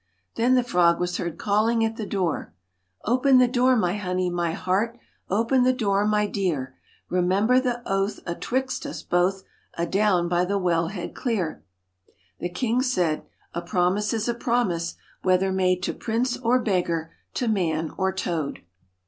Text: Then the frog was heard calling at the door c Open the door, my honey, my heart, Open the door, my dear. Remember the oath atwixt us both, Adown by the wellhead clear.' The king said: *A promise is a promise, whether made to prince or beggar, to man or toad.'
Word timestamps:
Then 0.33 0.55
the 0.55 0.63
frog 0.63 0.99
was 0.99 1.17
heard 1.17 1.37
calling 1.37 1.85
at 1.85 1.95
the 1.95 2.07
door 2.07 2.49
c 3.05 3.11
Open 3.11 3.37
the 3.37 3.47
door, 3.47 3.75
my 3.77 3.97
honey, 3.97 4.31
my 4.31 4.51
heart, 4.53 4.97
Open 5.29 5.61
the 5.61 5.71
door, 5.73 6.07
my 6.07 6.25
dear. 6.25 6.75
Remember 7.09 7.59
the 7.59 7.83
oath 7.87 8.19
atwixt 8.25 8.87
us 8.87 9.03
both, 9.03 9.43
Adown 9.77 10.27
by 10.27 10.43
the 10.43 10.57
wellhead 10.59 11.13
clear.' 11.13 11.63
The 12.39 12.49
king 12.49 12.81
said: 12.81 13.27
*A 13.53 13.61
promise 13.61 14.11
is 14.11 14.27
a 14.27 14.33
promise, 14.33 14.95
whether 15.21 15.51
made 15.51 15.83
to 15.83 15.93
prince 15.93 16.35
or 16.35 16.59
beggar, 16.59 17.13
to 17.35 17.47
man 17.47 17.93
or 17.95 18.11
toad.' 18.11 18.63